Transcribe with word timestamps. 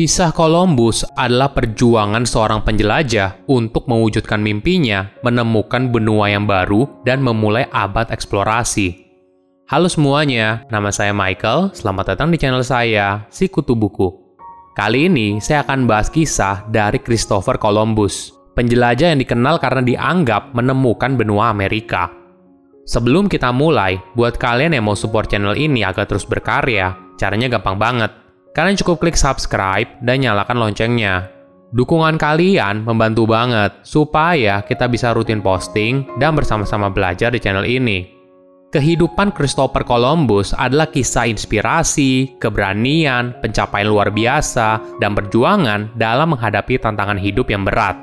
Kisah 0.00 0.32
Columbus 0.32 1.04
adalah 1.12 1.52
perjuangan 1.52 2.24
seorang 2.24 2.64
penjelajah 2.64 3.44
untuk 3.52 3.84
mewujudkan 3.84 4.40
mimpinya 4.40 5.12
menemukan 5.20 5.92
benua 5.92 6.32
yang 6.32 6.48
baru 6.48 6.88
dan 7.04 7.20
memulai 7.20 7.68
abad 7.68 8.08
eksplorasi. 8.08 8.96
Halo 9.68 9.92
semuanya, 9.92 10.64
nama 10.72 10.88
saya 10.88 11.12
Michael. 11.12 11.76
Selamat 11.76 12.16
datang 12.16 12.32
di 12.32 12.40
channel 12.40 12.64
saya, 12.64 13.28
Si 13.28 13.52
Kutu 13.52 13.76
Buku. 13.76 14.08
Kali 14.72 15.04
ini 15.12 15.36
saya 15.36 15.68
akan 15.68 15.84
bahas 15.84 16.08
kisah 16.08 16.64
dari 16.72 16.96
Christopher 16.96 17.60
Columbus, 17.60 18.32
penjelajah 18.56 19.12
yang 19.12 19.20
dikenal 19.20 19.60
karena 19.60 19.84
dianggap 19.84 20.56
menemukan 20.56 21.12
benua 21.12 21.52
Amerika. 21.52 22.08
Sebelum 22.88 23.28
kita 23.28 23.52
mulai, 23.52 24.00
buat 24.16 24.40
kalian 24.40 24.72
yang 24.72 24.88
mau 24.88 24.96
support 24.96 25.28
channel 25.28 25.52
ini 25.60 25.84
agar 25.84 26.08
terus 26.08 26.24
berkarya, 26.24 26.96
caranya 27.20 27.52
gampang 27.52 27.76
banget 27.76 28.19
Kalian 28.50 28.74
cukup 28.82 29.06
klik 29.06 29.14
subscribe 29.14 29.86
dan 30.02 30.26
nyalakan 30.26 30.58
loncengnya. 30.58 31.30
Dukungan 31.70 32.18
kalian 32.18 32.82
membantu 32.82 33.22
banget 33.22 33.70
supaya 33.86 34.58
kita 34.66 34.90
bisa 34.90 35.14
rutin 35.14 35.38
posting 35.38 36.02
dan 36.18 36.34
bersama-sama 36.34 36.90
belajar 36.90 37.30
di 37.30 37.38
channel 37.38 37.62
ini. 37.62 38.10
Kehidupan 38.74 39.30
Christopher 39.38 39.86
Columbus 39.86 40.50
adalah 40.50 40.90
kisah 40.90 41.30
inspirasi, 41.30 42.38
keberanian, 42.42 43.38
pencapaian 43.38 43.86
luar 43.86 44.10
biasa, 44.10 44.98
dan 44.98 45.14
perjuangan 45.14 45.94
dalam 45.94 46.34
menghadapi 46.34 46.78
tantangan 46.82 47.22
hidup 47.22 47.54
yang 47.54 47.62
berat. 47.62 47.94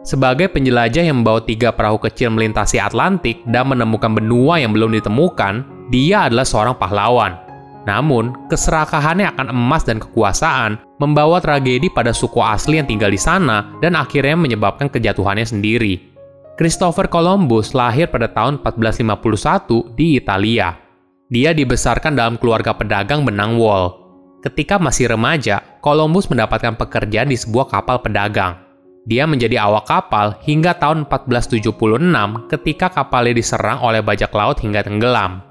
Sebagai 0.00 0.48
penjelajah 0.48 1.04
yang 1.04 1.20
membawa 1.20 1.44
tiga 1.44 1.76
perahu 1.76 2.00
kecil 2.00 2.32
melintasi 2.32 2.80
Atlantik 2.80 3.44
dan 3.52 3.68
menemukan 3.68 4.16
benua 4.16 4.64
yang 4.64 4.72
belum 4.72 4.96
ditemukan, 4.96 5.88
dia 5.92 6.24
adalah 6.24 6.48
seorang 6.48 6.76
pahlawan 6.80 7.49
namun, 7.88 8.36
keserakahannya 8.52 9.32
akan 9.32 9.48
emas 9.48 9.88
dan 9.88 9.96
kekuasaan 9.96 10.76
membawa 11.00 11.40
tragedi 11.40 11.88
pada 11.88 12.12
suku 12.12 12.44
asli 12.44 12.76
yang 12.76 12.88
tinggal 12.88 13.08
di 13.08 13.20
sana 13.20 13.72
dan 13.80 13.96
akhirnya 13.96 14.36
menyebabkan 14.36 14.92
kejatuhannya 14.92 15.48
sendiri. 15.48 16.12
Christopher 16.60 17.08
Columbus 17.08 17.72
lahir 17.72 18.12
pada 18.12 18.28
tahun 18.28 18.60
1451 18.60 19.96
di 19.96 20.20
Italia. 20.20 20.76
Dia 21.32 21.56
dibesarkan 21.56 22.12
dalam 22.12 22.36
keluarga 22.36 22.76
pedagang 22.76 23.24
benang 23.24 23.56
wol. 23.56 23.96
Ketika 24.44 24.76
masih 24.76 25.08
remaja, 25.08 25.64
Columbus 25.80 26.28
mendapatkan 26.28 26.76
pekerjaan 26.76 27.32
di 27.32 27.36
sebuah 27.40 27.72
kapal 27.72 28.04
pedagang. 28.04 28.60
Dia 29.08 29.24
menjadi 29.24 29.56
awak 29.64 29.88
kapal 29.88 30.36
hingga 30.44 30.76
tahun 30.76 31.08
1476 31.08 32.52
ketika 32.52 32.92
kapalnya 32.92 33.40
diserang 33.40 33.80
oleh 33.80 34.04
bajak 34.04 34.28
laut 34.36 34.60
hingga 34.60 34.84
tenggelam. 34.84 35.49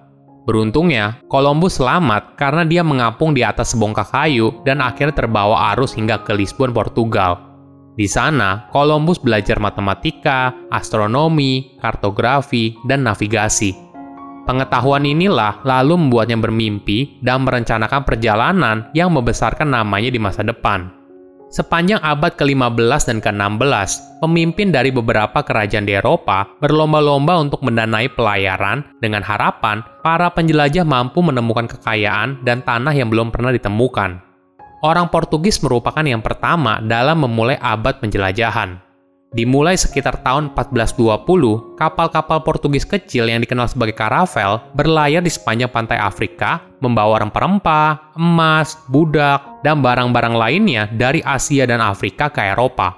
Beruntungnya, 0.49 1.21
Columbus 1.29 1.77
selamat 1.77 2.33
karena 2.33 2.65
dia 2.65 2.81
mengapung 2.81 3.37
di 3.37 3.45
atas 3.45 3.77
sebongkah 3.77 4.09
kayu 4.09 4.65
dan 4.65 4.81
akhirnya 4.81 5.13
terbawa 5.13 5.77
arus 5.77 5.93
hingga 5.93 6.25
ke 6.25 6.33
Lisbon, 6.33 6.73
Portugal. 6.73 7.37
Di 7.93 8.09
sana, 8.09 8.65
Columbus 8.73 9.21
belajar 9.21 9.61
matematika, 9.61 10.49
astronomi, 10.73 11.77
kartografi, 11.77 12.73
dan 12.89 13.05
navigasi. 13.05 13.77
Pengetahuan 14.49 15.05
inilah 15.05 15.61
lalu 15.61 16.01
membuatnya 16.01 16.41
bermimpi 16.41 17.21
dan 17.21 17.45
merencanakan 17.45 18.01
perjalanan 18.01 18.89
yang 18.97 19.13
membesarkan 19.13 19.69
namanya 19.69 20.09
di 20.09 20.17
masa 20.17 20.41
depan. 20.41 20.98
Sepanjang 21.49 21.97
abad 22.05 22.37
ke-15 22.37 23.09
dan 23.09 23.17
ke-16, 23.25 24.21
pemimpin 24.21 24.69
dari 24.69 24.93
beberapa 24.93 25.41
kerajaan 25.41 25.81
di 25.81 25.97
Eropa 25.97 26.45
berlomba-lomba 26.61 27.41
untuk 27.41 27.65
mendanai 27.65 28.05
pelayaran 28.13 28.85
dengan 29.01 29.25
harapan 29.25 29.81
para 30.05 30.29
penjelajah 30.29 30.85
mampu 30.85 31.25
menemukan 31.25 31.65
kekayaan 31.65 32.45
dan 32.45 32.61
tanah 32.61 32.93
yang 32.93 33.09
belum 33.09 33.33
pernah 33.33 33.49
ditemukan. 33.49 34.21
Orang 34.85 35.09
Portugis 35.09 35.57
merupakan 35.65 36.05
yang 36.05 36.21
pertama 36.21 36.85
dalam 36.85 37.25
memulai 37.25 37.57
abad 37.57 37.97
penjelajahan. 37.97 38.88
Dimulai 39.29 39.77
sekitar 39.77 40.25
tahun 40.25 40.57
1420, 40.57 41.77
kapal-kapal 41.77 42.41
Portugis 42.41 42.81
kecil 42.81 43.29
yang 43.29 43.45
dikenal 43.45 43.69
sebagai 43.69 43.93
karavel 43.93 44.57
berlayar 44.73 45.21
di 45.21 45.29
sepanjang 45.29 45.69
pantai 45.69 46.01
Afrika, 46.01 46.65
membawa 46.81 47.21
rempah-rempah, 47.21 48.17
emas, 48.17 48.73
budak, 48.89 49.61
dan 49.61 49.85
barang-barang 49.85 50.33
lainnya 50.33 50.89
dari 50.89 51.21
Asia 51.21 51.69
dan 51.69 51.77
Afrika 51.77 52.33
ke 52.33 52.41
Eropa. 52.41 52.97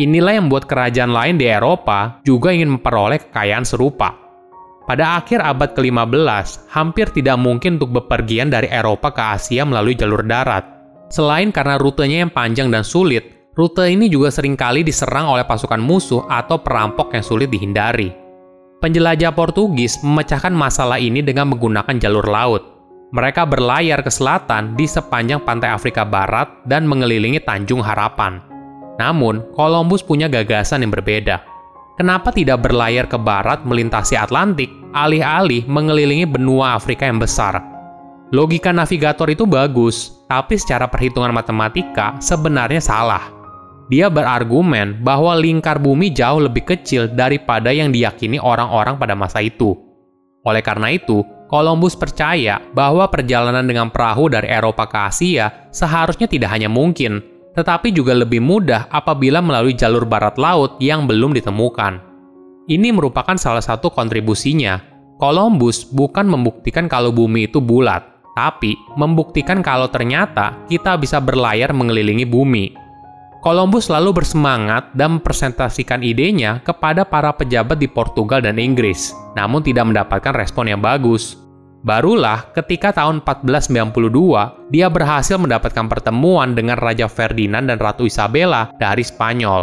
Inilah 0.00 0.40
yang 0.40 0.48
membuat 0.48 0.64
kerajaan 0.64 1.12
lain 1.12 1.36
di 1.36 1.44
Eropa 1.44 2.24
juga 2.24 2.56
ingin 2.56 2.80
memperoleh 2.80 3.28
kekayaan 3.28 3.68
serupa. 3.68 4.16
Pada 4.88 5.20
akhir 5.20 5.44
abad 5.44 5.76
ke-15, 5.76 6.72
hampir 6.72 7.12
tidak 7.12 7.36
mungkin 7.36 7.76
untuk 7.76 8.00
bepergian 8.00 8.48
dari 8.48 8.72
Eropa 8.72 9.12
ke 9.12 9.20
Asia 9.20 9.68
melalui 9.68 9.92
jalur 9.92 10.24
darat. 10.24 10.64
Selain 11.12 11.52
karena 11.52 11.76
rutenya 11.76 12.24
yang 12.24 12.32
panjang 12.32 12.72
dan 12.72 12.80
sulit, 12.80 13.35
Rute 13.56 13.88
ini 13.88 14.12
juga 14.12 14.28
sering 14.28 14.52
kali 14.52 14.84
diserang 14.84 15.32
oleh 15.32 15.48
pasukan 15.48 15.80
musuh 15.80 16.28
atau 16.28 16.60
perampok 16.60 17.16
yang 17.16 17.24
sulit 17.24 17.48
dihindari. 17.48 18.12
Penjelajah 18.84 19.32
Portugis 19.32 19.96
memecahkan 20.04 20.52
masalah 20.52 21.00
ini 21.00 21.24
dengan 21.24 21.48
menggunakan 21.48 21.96
jalur 21.96 22.28
laut. 22.28 22.60
Mereka 23.16 23.48
berlayar 23.48 24.04
ke 24.04 24.12
selatan 24.12 24.76
di 24.76 24.84
sepanjang 24.84 25.40
pantai 25.40 25.72
Afrika 25.72 26.04
Barat 26.04 26.52
dan 26.68 26.84
mengelilingi 26.84 27.40
Tanjung 27.40 27.80
Harapan. 27.80 28.44
Namun, 29.00 29.40
Columbus 29.56 30.04
punya 30.04 30.28
gagasan 30.28 30.84
yang 30.84 30.92
berbeda. 30.92 31.40
Kenapa 31.96 32.28
tidak 32.36 32.60
berlayar 32.60 33.08
ke 33.08 33.16
barat 33.16 33.64
melintasi 33.64 34.20
Atlantik, 34.20 34.68
alih-alih 34.92 35.64
mengelilingi 35.64 36.28
benua 36.28 36.76
Afrika 36.76 37.08
yang 37.08 37.16
besar? 37.16 37.56
Logika 38.36 38.68
navigator 38.68 39.32
itu 39.32 39.48
bagus, 39.48 40.12
tapi 40.28 40.60
secara 40.60 40.92
perhitungan 40.92 41.32
matematika 41.32 42.20
sebenarnya 42.20 42.84
salah 42.84 43.35
dia 43.86 44.10
berargumen 44.10 44.98
bahwa 45.02 45.38
lingkar 45.38 45.78
bumi 45.78 46.10
jauh 46.10 46.42
lebih 46.42 46.66
kecil 46.66 47.06
daripada 47.06 47.70
yang 47.70 47.94
diyakini 47.94 48.42
orang-orang 48.42 48.98
pada 48.98 49.14
masa 49.14 49.38
itu. 49.38 49.78
Oleh 50.42 50.62
karena 50.62 50.90
itu, 50.90 51.22
Columbus 51.46 51.94
percaya 51.94 52.58
bahwa 52.74 53.06
perjalanan 53.06 53.62
dengan 53.62 53.86
perahu 53.90 54.26
dari 54.26 54.50
Eropa 54.50 54.90
ke 54.90 54.98
Asia 54.98 55.70
seharusnya 55.70 56.26
tidak 56.26 56.50
hanya 56.50 56.66
mungkin, 56.66 57.22
tetapi 57.54 57.94
juga 57.94 58.14
lebih 58.14 58.42
mudah 58.42 58.90
apabila 58.90 59.38
melalui 59.38 59.78
jalur 59.78 60.02
barat 60.02 60.34
laut 60.34 60.74
yang 60.82 61.06
belum 61.06 61.34
ditemukan. 61.38 62.02
Ini 62.66 62.90
merupakan 62.90 63.38
salah 63.38 63.62
satu 63.62 63.94
kontribusinya. 63.94 64.82
Columbus 65.22 65.86
bukan 65.86 66.26
membuktikan 66.26 66.90
kalau 66.90 67.14
bumi 67.14 67.46
itu 67.46 67.62
bulat, 67.62 68.02
tapi 68.34 68.74
membuktikan 68.98 69.62
kalau 69.62 69.86
ternyata 69.86 70.66
kita 70.66 70.98
bisa 70.98 71.22
berlayar 71.22 71.70
mengelilingi 71.70 72.26
bumi 72.26 72.85
Columbus 73.46 73.86
lalu 73.86 74.10
bersemangat 74.10 74.90
dan 74.90 75.22
mempresentasikan 75.22 76.02
idenya 76.02 76.58
kepada 76.66 77.06
para 77.06 77.30
pejabat 77.30 77.78
di 77.78 77.86
Portugal 77.86 78.42
dan 78.42 78.58
Inggris, 78.58 79.14
namun 79.38 79.62
tidak 79.62 79.86
mendapatkan 79.86 80.34
respon 80.34 80.66
yang 80.66 80.82
bagus. 80.82 81.38
Barulah 81.86 82.50
ketika 82.58 82.90
tahun 82.90 83.22
1492, 83.22 84.74
dia 84.74 84.90
berhasil 84.90 85.38
mendapatkan 85.38 85.86
pertemuan 85.86 86.58
dengan 86.58 86.74
Raja 86.74 87.06
Ferdinand 87.06 87.70
dan 87.70 87.78
Ratu 87.78 88.10
Isabella 88.10 88.74
dari 88.82 89.06
Spanyol. 89.06 89.62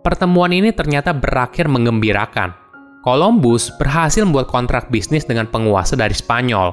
Pertemuan 0.00 0.56
ini 0.56 0.72
ternyata 0.72 1.12
berakhir 1.12 1.68
mengembirakan. 1.68 2.56
Columbus 3.04 3.68
berhasil 3.76 4.24
membuat 4.24 4.48
kontrak 4.48 4.88
bisnis 4.88 5.28
dengan 5.28 5.44
penguasa 5.44 5.92
dari 5.92 6.16
Spanyol. 6.16 6.72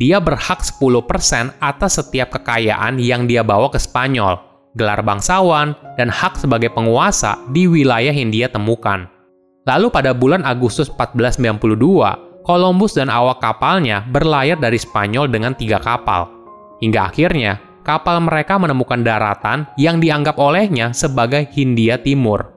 Dia 0.00 0.24
berhak 0.24 0.64
10% 0.64 1.60
atas 1.60 2.00
setiap 2.00 2.40
kekayaan 2.40 2.96
yang 2.96 3.28
dia 3.28 3.44
bawa 3.44 3.68
ke 3.68 3.76
Spanyol, 3.76 4.51
gelar 4.76 5.04
bangsawan, 5.04 5.76
dan 6.00 6.08
hak 6.08 6.40
sebagai 6.40 6.72
penguasa 6.72 7.36
di 7.52 7.68
wilayah 7.68 8.12
yang 8.12 8.32
dia 8.32 8.48
temukan. 8.48 9.08
Lalu 9.68 9.94
pada 9.94 10.10
bulan 10.10 10.42
Agustus 10.42 10.90
1492, 10.90 12.42
Columbus 12.42 12.98
dan 12.98 13.06
awak 13.06 13.38
kapalnya 13.38 14.02
berlayar 14.10 14.58
dari 14.58 14.74
Spanyol 14.74 15.30
dengan 15.30 15.54
tiga 15.54 15.78
kapal. 15.78 16.26
Hingga 16.82 17.14
akhirnya, 17.14 17.62
kapal 17.86 18.18
mereka 18.18 18.58
menemukan 18.58 19.06
daratan 19.06 19.70
yang 19.78 20.02
dianggap 20.02 20.34
olehnya 20.38 20.90
sebagai 20.90 21.46
Hindia 21.54 22.02
Timur. 22.02 22.50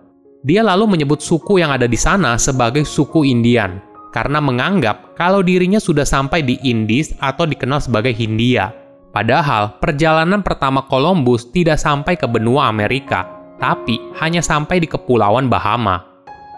Dia 0.45 0.61
lalu 0.65 0.97
menyebut 0.97 1.21
suku 1.21 1.61
yang 1.61 1.73
ada 1.73 1.85
di 1.85 1.97
sana 1.97 2.37
sebagai 2.41 2.85
suku 2.85 3.25
Indian, 3.25 3.81
karena 4.13 4.41
menganggap 4.41 5.17
kalau 5.17 5.41
dirinya 5.41 5.81
sudah 5.81 6.05
sampai 6.05 6.41
di 6.45 6.57
Indis 6.65 7.13
atau 7.17 7.49
dikenal 7.49 7.81
sebagai 7.81 8.13
Hindia. 8.13 8.84
Padahal 9.15 9.79
perjalanan 9.79 10.43
pertama 10.43 10.83
Columbus 10.91 11.47
tidak 11.47 11.79
sampai 11.79 12.19
ke 12.19 12.27
benua 12.27 12.67
Amerika, 12.67 13.23
tapi 13.55 13.95
hanya 14.19 14.43
sampai 14.43 14.83
di 14.83 14.91
Kepulauan 14.91 15.47
Bahama. 15.47 16.03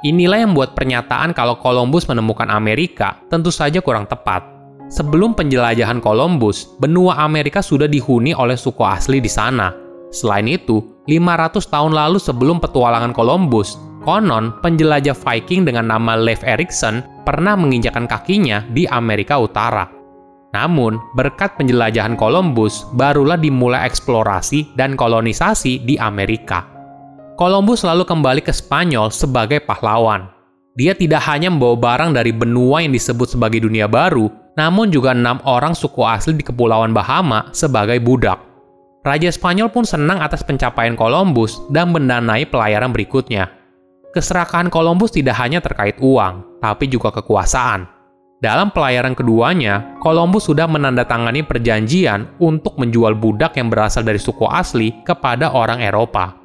Inilah 0.02 0.42
yang 0.42 0.58
membuat 0.58 0.74
pernyataan 0.74 1.38
kalau 1.38 1.62
Columbus 1.62 2.10
menemukan 2.10 2.50
Amerika 2.50 3.22
tentu 3.30 3.54
saja 3.54 3.78
kurang 3.78 4.10
tepat. 4.10 4.42
Sebelum 4.90 5.38
penjelajahan 5.38 6.02
Columbus, 6.02 6.74
benua 6.82 7.22
Amerika 7.22 7.62
sudah 7.62 7.86
dihuni 7.86 8.34
oleh 8.34 8.58
suku 8.58 8.82
asli 8.82 9.22
di 9.22 9.30
sana. 9.30 9.70
Selain 10.10 10.50
itu, 10.50 10.82
500 11.06 11.62
tahun 11.70 11.94
lalu 11.94 12.18
sebelum 12.18 12.58
petualangan 12.58 13.14
Columbus, 13.14 13.78
konon 14.02 14.58
penjelajah 14.66 15.14
Viking 15.14 15.62
dengan 15.62 15.94
nama 15.94 16.18
Leif 16.18 16.42
Erikson 16.42 17.06
pernah 17.22 17.54
menginjakan 17.54 18.10
kakinya 18.10 18.66
di 18.72 18.90
Amerika 18.90 19.38
Utara. 19.38 19.97
Namun, 20.56 21.00
berkat 21.14 21.60
penjelajahan 21.60 22.16
Columbus, 22.16 22.88
barulah 22.96 23.36
dimulai 23.36 23.84
eksplorasi 23.84 24.76
dan 24.80 24.96
kolonisasi 24.96 25.84
di 25.84 26.00
Amerika. 26.00 26.64
Columbus 27.36 27.86
lalu 27.86 28.08
kembali 28.08 28.42
ke 28.42 28.50
Spanyol 28.50 29.14
sebagai 29.14 29.62
pahlawan. 29.62 30.32
Dia 30.78 30.94
tidak 30.94 31.26
hanya 31.26 31.50
membawa 31.50 31.78
barang 31.78 32.12
dari 32.14 32.32
benua 32.34 32.86
yang 32.86 32.94
disebut 32.94 33.34
sebagai 33.34 33.66
dunia 33.66 33.90
baru, 33.90 34.30
namun 34.58 34.90
juga 34.90 35.14
enam 35.14 35.42
orang 35.46 35.74
suku 35.78 36.02
asli 36.02 36.38
di 36.38 36.46
Kepulauan 36.46 36.94
Bahama 36.94 37.50
sebagai 37.54 37.98
budak. 38.02 38.42
Raja 39.06 39.30
Spanyol 39.30 39.70
pun 39.72 39.86
senang 39.86 40.20
atas 40.20 40.44
pencapaian 40.44 40.98
Columbus 40.98 41.62
dan 41.70 41.94
mendanai 41.94 42.46
pelayaran 42.50 42.92
berikutnya. 42.92 43.50
Keserakahan 44.12 44.74
Columbus 44.74 45.14
tidak 45.14 45.38
hanya 45.38 45.62
terkait 45.62 46.02
uang, 46.02 46.62
tapi 46.62 46.90
juga 46.90 47.14
kekuasaan. 47.14 47.97
Dalam 48.38 48.70
pelayaran 48.70 49.18
keduanya, 49.18 49.98
Columbus 49.98 50.46
sudah 50.46 50.70
menandatangani 50.70 51.42
perjanjian 51.42 52.38
untuk 52.38 52.78
menjual 52.78 53.18
budak 53.18 53.58
yang 53.58 53.74
berasal 53.74 54.06
dari 54.06 54.22
suku 54.22 54.46
asli 54.46 54.94
kepada 55.02 55.50
orang 55.58 55.82
Eropa. 55.82 56.38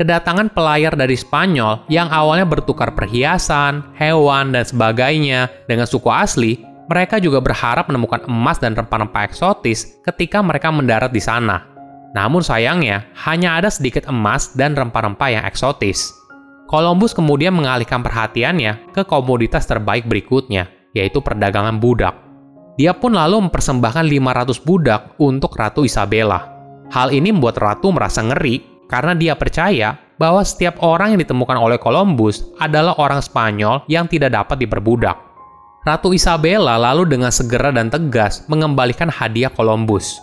Kedatangan 0.00 0.48
pelayar 0.56 0.96
dari 0.96 1.12
Spanyol 1.12 1.84
yang 1.92 2.08
awalnya 2.08 2.48
bertukar 2.48 2.96
perhiasan, 2.96 3.84
hewan, 4.00 4.56
dan 4.56 4.64
sebagainya 4.64 5.52
dengan 5.68 5.84
suku 5.84 6.08
asli, 6.08 6.56
mereka 6.88 7.20
juga 7.20 7.44
berharap 7.44 7.92
menemukan 7.92 8.24
emas 8.24 8.56
dan 8.56 8.72
rempah-rempah 8.72 9.28
eksotis 9.28 10.00
ketika 10.08 10.40
mereka 10.40 10.72
mendarat 10.72 11.12
di 11.12 11.20
sana. 11.20 11.68
Namun 12.16 12.40
sayangnya, 12.40 13.12
hanya 13.28 13.60
ada 13.60 13.68
sedikit 13.68 14.08
emas 14.08 14.56
dan 14.56 14.72
rempah-rempah 14.72 15.28
yang 15.28 15.44
eksotis. 15.44 16.16
Columbus 16.64 17.12
kemudian 17.12 17.52
mengalihkan 17.52 18.00
perhatiannya 18.00 18.96
ke 18.96 19.04
komoditas 19.04 19.68
terbaik 19.68 20.08
berikutnya, 20.08 20.75
yaitu 20.96 21.20
perdagangan 21.20 21.76
budak. 21.76 22.16
Dia 22.80 22.96
pun 22.96 23.12
lalu 23.12 23.48
mempersembahkan 23.48 24.04
500 24.08 24.64
budak 24.64 25.00
untuk 25.20 25.52
Ratu 25.52 25.84
Isabella. 25.84 26.56
Hal 26.88 27.12
ini 27.12 27.32
membuat 27.32 27.60
Ratu 27.60 27.92
merasa 27.92 28.24
ngeri 28.24 28.88
karena 28.88 29.12
dia 29.12 29.36
percaya 29.36 30.00
bahwa 30.16 30.40
setiap 30.40 30.80
orang 30.80 31.16
yang 31.16 31.20
ditemukan 31.20 31.56
oleh 31.60 31.76
Columbus 31.76 32.48
adalah 32.56 32.96
orang 32.96 33.20
Spanyol 33.20 33.84
yang 33.88 34.08
tidak 34.08 34.32
dapat 34.32 34.56
diperbudak. 34.64 35.16
Ratu 35.86 36.10
Isabella 36.10 36.80
lalu 36.80 37.06
dengan 37.06 37.30
segera 37.30 37.70
dan 37.70 37.92
tegas 37.92 38.42
mengembalikan 38.50 39.06
hadiah 39.06 39.52
Columbus. 39.52 40.18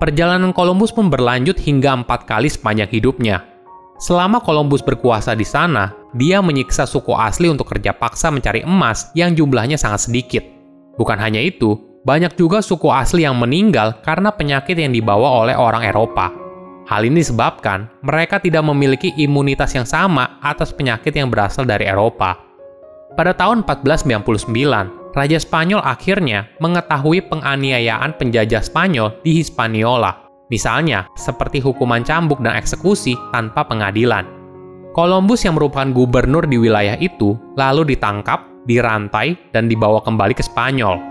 Perjalanan 0.00 0.50
Columbus 0.50 0.90
pun 0.90 1.12
berlanjut 1.12 1.60
hingga 1.60 1.94
empat 2.02 2.26
kali 2.26 2.48
sepanjang 2.50 2.90
hidupnya. 2.90 3.53
Selama 3.94 4.42
Columbus 4.42 4.82
berkuasa 4.82 5.38
di 5.38 5.46
sana, 5.46 5.94
dia 6.18 6.42
menyiksa 6.42 6.82
suku 6.82 7.14
asli 7.14 7.46
untuk 7.46 7.70
kerja 7.70 7.94
paksa 7.94 8.30
mencari 8.34 8.66
emas 8.66 9.14
yang 9.14 9.38
jumlahnya 9.38 9.78
sangat 9.78 10.10
sedikit. 10.10 10.42
Bukan 10.98 11.18
hanya 11.18 11.38
itu, 11.38 11.78
banyak 12.02 12.34
juga 12.34 12.60
suku 12.60 12.90
asli 12.90 13.22
yang 13.22 13.38
meninggal 13.38 14.02
karena 14.02 14.34
penyakit 14.34 14.76
yang 14.76 14.90
dibawa 14.90 15.46
oleh 15.46 15.54
orang 15.54 15.86
Eropa. 15.86 16.30
Hal 16.84 17.08
ini 17.08 17.24
disebabkan 17.24 17.88
mereka 18.04 18.36
tidak 18.36 18.60
memiliki 18.60 19.14
imunitas 19.16 19.72
yang 19.72 19.88
sama 19.88 20.36
atas 20.44 20.68
penyakit 20.68 21.16
yang 21.16 21.32
berasal 21.32 21.64
dari 21.64 21.88
Eropa. 21.88 22.36
Pada 23.16 23.32
tahun 23.32 23.64
1499, 23.64 25.14
Raja 25.14 25.38
Spanyol 25.38 25.80
akhirnya 25.80 26.50
mengetahui 26.58 27.24
penganiayaan 27.30 28.18
penjajah 28.18 28.60
Spanyol 28.60 29.22
di 29.22 29.38
Hispaniola, 29.40 30.23
misalnya 30.52 31.08
seperti 31.16 31.60
hukuman 31.60 32.04
cambuk 32.04 32.40
dan 32.44 32.56
eksekusi 32.58 33.16
tanpa 33.32 33.64
pengadilan. 33.64 34.26
Columbus 34.94 35.42
yang 35.42 35.58
merupakan 35.58 35.90
gubernur 35.90 36.46
di 36.46 36.54
wilayah 36.54 36.94
itu 37.02 37.34
lalu 37.58 37.94
ditangkap, 37.94 38.46
dirantai, 38.68 39.34
dan 39.50 39.66
dibawa 39.66 39.98
kembali 40.04 40.38
ke 40.38 40.44
Spanyol. 40.46 41.02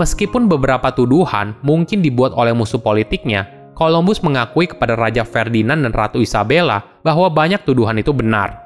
Meskipun 0.00 0.48
beberapa 0.48 0.88
tuduhan 0.94 1.52
mungkin 1.60 2.00
dibuat 2.00 2.32
oleh 2.32 2.56
musuh 2.56 2.80
politiknya, 2.80 3.44
Columbus 3.76 4.20
mengakui 4.20 4.68
kepada 4.68 4.96
Raja 4.96 5.24
Ferdinand 5.24 5.84
dan 5.84 5.92
Ratu 5.92 6.20
Isabella 6.20 6.80
bahwa 7.00 7.28
banyak 7.28 7.64
tuduhan 7.64 7.96
itu 8.00 8.12
benar. 8.12 8.60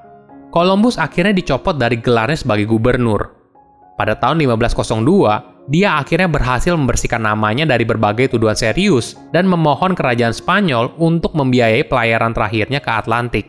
Columbus 0.55 1.03
akhirnya 1.03 1.35
dicopot 1.35 1.75
dari 1.75 1.99
gelarnya 1.99 2.39
sebagai 2.39 2.71
gubernur. 2.71 3.35
Pada 3.95 4.19
tahun 4.19 4.43
1502, 4.43 5.54
dia 5.65 5.97
akhirnya 5.97 6.29
berhasil 6.29 6.77
membersihkan 6.77 7.25
namanya 7.25 7.65
dari 7.65 7.89
berbagai 7.89 8.37
tuduhan 8.37 8.53
serius 8.53 9.17
dan 9.33 9.49
memohon 9.49 9.97
kerajaan 9.97 10.37
Spanyol 10.37 10.93
untuk 11.01 11.33
membiayai 11.33 11.89
pelayaran 11.89 12.37
terakhirnya 12.37 12.85
ke 12.85 12.91
Atlantik. 12.93 13.47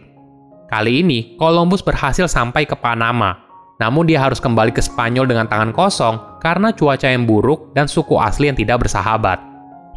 Kali 0.72 1.04
ini, 1.04 1.36
Columbus 1.36 1.84
berhasil 1.84 2.32
sampai 2.32 2.64
ke 2.64 2.74
Panama. 2.80 3.36
Namun 3.84 4.08
dia 4.08 4.24
harus 4.24 4.40
kembali 4.40 4.72
ke 4.72 4.80
Spanyol 4.80 5.28
dengan 5.28 5.52
tangan 5.52 5.76
kosong 5.76 6.40
karena 6.40 6.72
cuaca 6.72 7.12
yang 7.12 7.28
buruk 7.28 7.76
dan 7.76 7.92
suku 7.92 8.16
asli 8.16 8.48
yang 8.48 8.56
tidak 8.56 8.88
bersahabat. 8.88 9.44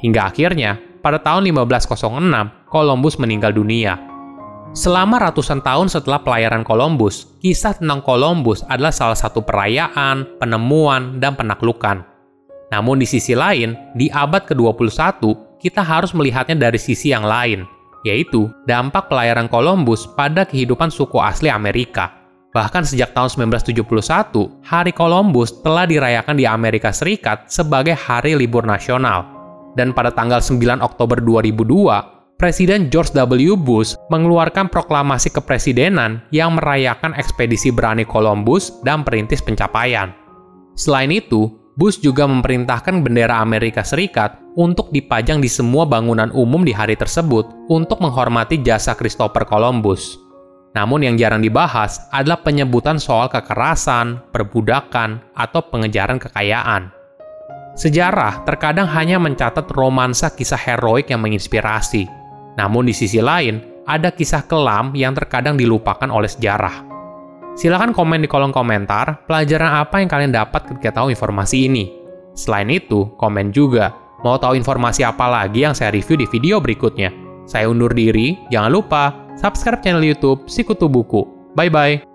Hingga 0.03 0.35
akhirnya, 0.35 0.75
pada 0.99 1.23
tahun 1.23 1.47
1506, 1.47 2.67
Columbus 2.67 3.15
meninggal 3.23 3.55
dunia. 3.55 4.08
Selama 4.77 5.19
ratusan 5.19 5.65
tahun 5.65 5.89
setelah 5.89 6.23
pelayaran 6.23 6.63
Columbus, 6.63 7.29
kisah 7.41 7.77
tentang 7.77 8.05
Columbus 8.05 8.63
adalah 8.69 8.95
salah 8.95 9.19
satu 9.19 9.43
perayaan, 9.43 10.39
penemuan, 10.39 11.19
dan 11.19 11.35
penaklukan. 11.35 12.05
Namun 12.69 13.01
di 13.01 13.09
sisi 13.09 13.33
lain, 13.33 13.75
di 13.97 14.13
abad 14.13 14.45
ke-21, 14.45 15.25
kita 15.59 15.81
harus 15.83 16.13
melihatnya 16.15 16.69
dari 16.69 16.79
sisi 16.79 17.11
yang 17.11 17.27
lain– 17.27 17.65
yaitu 18.07 18.51
dampak 18.69 19.11
pelayaran 19.11 19.51
Columbus 19.51 20.07
pada 20.07 20.47
kehidupan 20.47 20.93
suku 20.93 21.19
asli 21.19 21.51
Amerika. 21.51 22.15
Bahkan 22.49 22.89
sejak 22.89 23.13
tahun 23.13 23.53
1971, 23.53 23.85
Hari 24.65 24.93
Columbus 24.97 25.61
telah 25.61 25.85
dirayakan 25.85 26.35
di 26.39 26.49
Amerika 26.49 26.91
Serikat 26.91 27.47
sebagai 27.53 27.95
hari 27.95 28.35
libur 28.35 28.65
nasional. 28.65 29.29
Dan 29.77 29.93
pada 29.93 30.11
tanggal 30.11 30.41
9 30.41 30.81
Oktober 30.81 31.21
2002, 31.21 32.18
Presiden 32.39 32.87
George 32.87 33.11
W. 33.19 33.59
Bush 33.59 33.99
mengeluarkan 34.15 34.71
proklamasi 34.71 35.35
kepresidenan 35.35 36.23
yang 36.31 36.55
merayakan 36.55 37.11
ekspedisi 37.19 37.75
berani 37.75 38.07
Columbus 38.07 38.79
dan 38.87 39.03
perintis 39.03 39.43
pencapaian. 39.43 40.15
Selain 40.79 41.11
itu, 41.11 41.51
Bush 41.75 41.99
juga 41.99 42.31
memerintahkan 42.31 43.03
bendera 43.03 43.43
Amerika 43.43 43.83
Serikat 43.83 44.39
untuk 44.55 44.95
dipajang 44.95 45.43
di 45.43 45.51
semua 45.51 45.83
bangunan 45.83 46.31
umum 46.31 46.63
di 46.63 46.71
hari 46.71 46.95
tersebut 46.95 47.43
untuk 47.67 47.99
menghormati 47.99 48.63
jasa 48.63 48.95
Christopher 48.95 49.43
Columbus. 49.43 50.15
Namun 50.79 51.11
yang 51.11 51.19
jarang 51.19 51.43
dibahas 51.43 52.07
adalah 52.15 52.39
penyebutan 52.47 53.03
soal 53.03 53.27
kekerasan, 53.27 54.23
perbudakan, 54.31 55.27
atau 55.35 55.59
pengejaran 55.75 56.23
kekayaan. 56.23 56.95
Sejarah 57.75 58.47
terkadang 58.47 58.87
hanya 58.91 59.19
mencatat 59.19 59.67
romansa 59.75 60.31
kisah 60.31 60.59
heroik 60.59 61.11
yang 61.11 61.19
menginspirasi. 61.23 62.18
Namun 62.59 62.91
di 62.91 62.95
sisi 62.95 63.23
lain, 63.23 63.63
ada 63.87 64.11
kisah 64.11 64.45
kelam 64.45 64.93
yang 64.99 65.15
terkadang 65.15 65.55
dilupakan 65.55 66.11
oleh 66.11 66.27
sejarah. 66.27 66.85
Silahkan 67.55 67.95
komen 67.95 68.23
di 68.23 68.29
kolom 68.31 68.51
komentar 68.51 69.27
pelajaran 69.27 69.83
apa 69.83 70.03
yang 70.03 70.11
kalian 70.11 70.35
dapat 70.35 70.67
ketika 70.67 71.03
tahu 71.03 71.15
informasi 71.15 71.71
ini. 71.71 71.91
Selain 72.35 72.71
itu, 72.71 73.15
komen 73.19 73.51
juga 73.51 73.95
mau 74.23 74.39
tahu 74.39 74.55
informasi 74.59 75.03
apa 75.07 75.27
lagi 75.27 75.67
yang 75.67 75.75
saya 75.75 75.95
review 75.95 76.19
di 76.19 76.27
video 76.27 76.59
berikutnya. 76.63 77.11
Saya 77.49 77.71
undur 77.71 77.91
diri, 77.91 78.37
jangan 78.53 78.71
lupa 78.71 79.03
subscribe 79.39 79.81
channel 79.83 80.05
YouTube 80.05 80.47
Sikutu 80.47 80.87
Buku. 80.87 81.25
Bye 81.57 81.73
bye. 81.73 82.08